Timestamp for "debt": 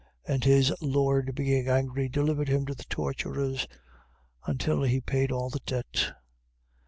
5.63-6.13